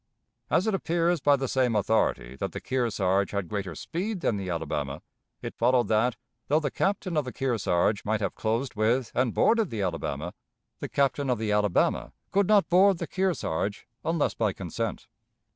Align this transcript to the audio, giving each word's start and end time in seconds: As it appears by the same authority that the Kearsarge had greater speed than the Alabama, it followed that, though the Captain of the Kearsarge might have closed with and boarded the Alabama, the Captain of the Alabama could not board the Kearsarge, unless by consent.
As 0.49 0.65
it 0.65 0.73
appears 0.73 1.19
by 1.21 1.35
the 1.35 1.47
same 1.47 1.75
authority 1.75 2.35
that 2.37 2.53
the 2.53 2.59
Kearsarge 2.59 3.29
had 3.29 3.47
greater 3.47 3.75
speed 3.75 4.21
than 4.21 4.35
the 4.35 4.49
Alabama, 4.49 5.03
it 5.43 5.53
followed 5.53 5.89
that, 5.89 6.15
though 6.47 6.59
the 6.59 6.71
Captain 6.71 7.15
of 7.15 7.23
the 7.23 7.31
Kearsarge 7.31 8.03
might 8.03 8.19
have 8.19 8.33
closed 8.33 8.73
with 8.73 9.11
and 9.13 9.31
boarded 9.31 9.69
the 9.69 9.83
Alabama, 9.83 10.33
the 10.79 10.89
Captain 10.89 11.29
of 11.29 11.37
the 11.37 11.51
Alabama 11.51 12.13
could 12.31 12.47
not 12.47 12.67
board 12.67 12.97
the 12.97 13.05
Kearsarge, 13.05 13.85
unless 14.03 14.33
by 14.33 14.53
consent. 14.53 15.07